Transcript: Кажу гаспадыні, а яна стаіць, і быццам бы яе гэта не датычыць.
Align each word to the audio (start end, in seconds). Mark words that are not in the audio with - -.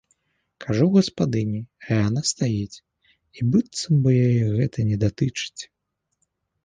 Кажу 0.63 0.85
гаспадыні, 0.95 1.59
а 1.83 1.99
яна 2.07 2.21
стаіць, 2.31 2.81
і 3.39 3.47
быццам 3.57 3.93
бы 4.07 4.11
яе 4.29 4.47
гэта 4.59 4.79
не 4.93 4.97
датычыць. 5.05 5.61